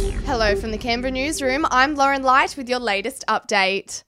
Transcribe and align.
Hello 0.00 0.56
from 0.56 0.70
the 0.70 0.78
Canberra 0.78 1.10
newsroom. 1.10 1.66
I'm 1.70 1.94
Lauren 1.94 2.22
Light 2.22 2.56
with 2.56 2.70
your 2.70 2.78
latest 2.78 3.22
update. 3.28 4.02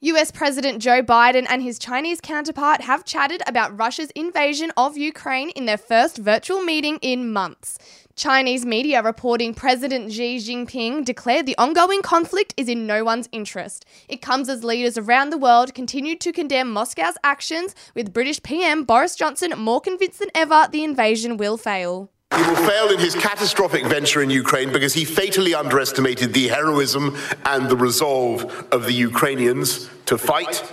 US 0.00 0.30
President 0.30 0.80
Joe 0.80 1.02
Biden 1.02 1.44
and 1.50 1.62
his 1.62 1.78
Chinese 1.78 2.18
counterpart 2.18 2.80
have 2.80 3.04
chatted 3.04 3.42
about 3.46 3.78
Russia's 3.78 4.10
invasion 4.12 4.72
of 4.78 4.96
Ukraine 4.96 5.50
in 5.50 5.66
their 5.66 5.76
first 5.76 6.16
virtual 6.16 6.62
meeting 6.62 6.98
in 7.02 7.30
months. 7.30 7.78
Chinese 8.16 8.64
media 8.64 9.02
reporting 9.02 9.52
President 9.52 10.10
Xi 10.10 10.38
Jinping 10.38 11.04
declared 11.04 11.44
the 11.44 11.58
ongoing 11.58 12.00
conflict 12.00 12.54
is 12.56 12.70
in 12.70 12.86
no 12.86 13.04
one's 13.04 13.28
interest. 13.30 13.84
It 14.08 14.22
comes 14.22 14.48
as 14.48 14.64
leaders 14.64 14.96
around 14.96 15.28
the 15.28 15.38
world 15.38 15.74
continued 15.74 16.22
to 16.22 16.32
condemn 16.32 16.72
Moscow's 16.72 17.18
actions, 17.22 17.74
with 17.94 18.14
British 18.14 18.42
PM 18.42 18.84
Boris 18.84 19.14
Johnson 19.14 19.52
more 19.58 19.82
convinced 19.82 20.20
than 20.20 20.30
ever 20.34 20.68
the 20.72 20.84
invasion 20.84 21.36
will 21.36 21.58
fail. 21.58 22.10
He 22.36 22.42
will 22.42 22.56
fail 22.56 22.90
in 22.90 22.98
his 22.98 23.14
catastrophic 23.14 23.86
venture 23.86 24.20
in 24.20 24.28
Ukraine 24.28 24.72
because 24.72 24.92
he 24.92 25.04
fatally 25.04 25.54
underestimated 25.54 26.32
the 26.34 26.48
heroism 26.48 27.16
and 27.44 27.68
the 27.68 27.76
resolve 27.76 28.66
of 28.72 28.86
the 28.86 28.92
Ukrainians 28.92 29.88
to 30.06 30.18
fight. 30.18 30.64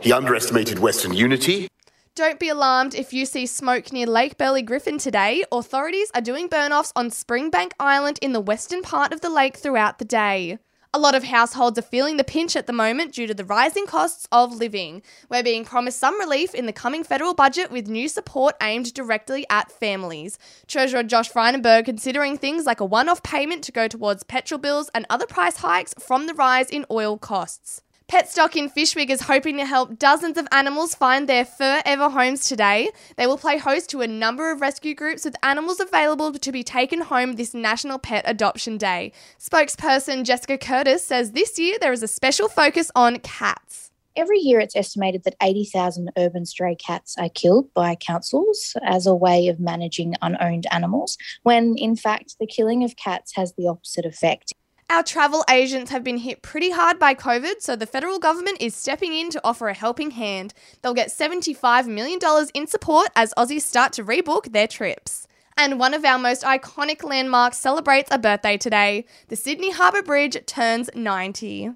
He 0.00 0.12
underestimated 0.12 0.78
Western 0.78 1.14
unity. 1.14 1.68
Don't 2.14 2.38
be 2.38 2.50
alarmed 2.50 2.94
if 2.94 3.14
you 3.14 3.24
see 3.24 3.46
smoke 3.46 3.90
near 3.90 4.06
Lake 4.06 4.36
Burley 4.36 4.60
Griffin 4.60 4.98
today. 4.98 5.44
Authorities 5.50 6.10
are 6.14 6.20
doing 6.20 6.46
burn 6.46 6.70
offs 6.70 6.92
on 6.94 7.08
Springbank 7.08 7.72
Island 7.80 8.18
in 8.20 8.34
the 8.34 8.40
western 8.40 8.82
part 8.82 9.14
of 9.14 9.22
the 9.22 9.30
lake 9.30 9.56
throughout 9.56 9.98
the 9.98 10.04
day. 10.04 10.58
A 10.94 10.98
lot 10.98 11.14
of 11.14 11.24
households 11.24 11.78
are 11.78 11.82
feeling 11.82 12.18
the 12.18 12.22
pinch 12.22 12.54
at 12.54 12.66
the 12.66 12.72
moment 12.74 13.14
due 13.14 13.26
to 13.26 13.32
the 13.32 13.46
rising 13.46 13.86
costs 13.86 14.28
of 14.30 14.54
living. 14.54 15.00
We're 15.30 15.42
being 15.42 15.64
promised 15.64 15.98
some 15.98 16.20
relief 16.20 16.54
in 16.54 16.66
the 16.66 16.72
coming 16.72 17.02
federal 17.02 17.32
budget 17.32 17.70
with 17.70 17.88
new 17.88 18.08
support 18.08 18.56
aimed 18.60 18.92
directly 18.92 19.46
at 19.48 19.72
families. 19.72 20.38
Treasurer 20.66 21.02
Josh 21.02 21.30
Frydenberg 21.30 21.86
considering 21.86 22.36
things 22.36 22.66
like 22.66 22.80
a 22.80 22.84
one 22.84 23.08
off 23.08 23.22
payment 23.22 23.64
to 23.64 23.72
go 23.72 23.88
towards 23.88 24.22
petrol 24.22 24.60
bills 24.60 24.90
and 24.94 25.06
other 25.08 25.26
price 25.26 25.56
hikes 25.56 25.94
from 25.98 26.26
the 26.26 26.34
rise 26.34 26.68
in 26.68 26.84
oil 26.90 27.16
costs. 27.16 27.80
Petstock 28.12 28.56
in 28.56 28.68
Fyshwick 28.68 29.08
is 29.08 29.22
hoping 29.22 29.56
to 29.56 29.64
help 29.64 29.98
dozens 29.98 30.36
of 30.36 30.46
animals 30.52 30.94
find 30.94 31.26
their 31.26 31.46
forever 31.46 32.10
homes 32.10 32.46
today. 32.46 32.90
They 33.16 33.26
will 33.26 33.38
play 33.38 33.56
host 33.56 33.88
to 33.88 34.02
a 34.02 34.06
number 34.06 34.52
of 34.52 34.60
rescue 34.60 34.94
groups 34.94 35.24
with 35.24 35.34
animals 35.42 35.80
available 35.80 36.30
to 36.34 36.52
be 36.52 36.62
taken 36.62 37.00
home 37.00 37.36
this 37.36 37.54
National 37.54 37.98
Pet 37.98 38.22
Adoption 38.26 38.76
Day. 38.76 39.12
Spokesperson 39.38 40.24
Jessica 40.24 40.58
Curtis 40.58 41.02
says 41.02 41.32
this 41.32 41.58
year 41.58 41.78
there 41.80 41.90
is 41.90 42.02
a 42.02 42.06
special 42.06 42.50
focus 42.50 42.90
on 42.94 43.18
cats. 43.20 43.90
Every 44.14 44.40
year, 44.40 44.60
it's 44.60 44.76
estimated 44.76 45.24
that 45.24 45.36
80,000 45.40 46.10
urban 46.18 46.44
stray 46.44 46.74
cats 46.74 47.16
are 47.18 47.30
killed 47.30 47.72
by 47.72 47.94
councils 47.94 48.76
as 48.84 49.06
a 49.06 49.14
way 49.14 49.48
of 49.48 49.58
managing 49.58 50.16
unowned 50.20 50.66
animals, 50.70 51.16
when 51.44 51.76
in 51.78 51.96
fact, 51.96 52.36
the 52.38 52.46
killing 52.46 52.84
of 52.84 52.94
cats 52.96 53.34
has 53.36 53.54
the 53.56 53.68
opposite 53.68 54.04
effect. 54.04 54.52
Our 54.92 55.02
travel 55.02 55.42
agents 55.48 55.90
have 55.90 56.04
been 56.04 56.18
hit 56.18 56.42
pretty 56.42 56.70
hard 56.70 56.98
by 56.98 57.14
COVID, 57.14 57.62
so 57.62 57.74
the 57.74 57.86
federal 57.86 58.18
government 58.18 58.58
is 58.60 58.74
stepping 58.74 59.14
in 59.14 59.30
to 59.30 59.40
offer 59.42 59.68
a 59.68 59.74
helping 59.74 60.10
hand. 60.10 60.52
They'll 60.82 60.92
get 60.92 61.08
$75 61.08 61.86
million 61.86 62.18
in 62.52 62.66
support 62.66 63.08
as 63.16 63.32
Aussies 63.38 63.62
start 63.62 63.94
to 63.94 64.04
rebook 64.04 64.52
their 64.52 64.68
trips. 64.68 65.26
And 65.56 65.80
one 65.80 65.94
of 65.94 66.04
our 66.04 66.18
most 66.18 66.42
iconic 66.42 67.02
landmarks 67.02 67.56
celebrates 67.56 68.10
a 68.12 68.18
birthday 68.18 68.58
today. 68.58 69.06
The 69.28 69.36
Sydney 69.36 69.70
Harbour 69.70 70.02
Bridge 70.02 70.36
turns 70.44 70.90
90. 70.94 71.70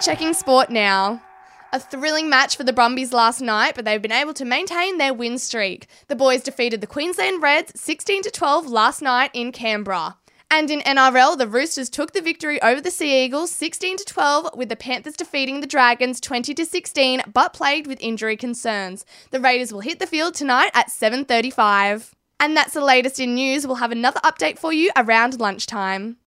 Checking 0.00 0.32
sport 0.32 0.70
now. 0.70 1.20
A 1.72 1.80
thrilling 1.80 2.30
match 2.30 2.56
for 2.56 2.62
the 2.62 2.72
Brumbies 2.72 3.12
last 3.12 3.40
night, 3.40 3.74
but 3.74 3.84
they've 3.84 4.00
been 4.00 4.12
able 4.12 4.34
to 4.34 4.44
maintain 4.44 4.98
their 4.98 5.12
win 5.12 5.38
streak. 5.38 5.88
The 6.06 6.14
boys 6.14 6.44
defeated 6.44 6.82
the 6.82 6.86
Queensland 6.86 7.42
Reds 7.42 7.72
16 7.80 8.22
to 8.22 8.30
12 8.30 8.68
last 8.68 9.02
night 9.02 9.32
in 9.34 9.50
Canberra. 9.50 10.18
And 10.52 10.68
in 10.68 10.80
NRL, 10.80 11.38
the 11.38 11.46
Roosters 11.46 11.88
took 11.88 12.12
the 12.12 12.20
victory 12.20 12.60
over 12.60 12.80
the 12.80 12.90
Sea 12.90 13.24
Eagles 13.24 13.52
16 13.52 13.98
to 13.98 14.04
12 14.04 14.50
with 14.56 14.68
the 14.68 14.74
Panthers 14.74 15.14
defeating 15.14 15.60
the 15.60 15.66
Dragons 15.66 16.20
20 16.20 16.54
to 16.54 16.66
16 16.66 17.22
but 17.32 17.52
plagued 17.52 17.86
with 17.86 18.00
injury 18.00 18.36
concerns. 18.36 19.04
The 19.30 19.38
Raiders 19.38 19.72
will 19.72 19.80
hit 19.80 20.00
the 20.00 20.08
field 20.08 20.34
tonight 20.34 20.72
at 20.74 20.90
7:35. 20.90 22.14
And 22.40 22.56
that's 22.56 22.74
the 22.74 22.84
latest 22.84 23.20
in 23.20 23.34
news. 23.34 23.64
We'll 23.64 23.76
have 23.76 23.92
another 23.92 24.18
update 24.24 24.58
for 24.58 24.72
you 24.72 24.90
around 24.96 25.38
lunchtime. 25.38 26.16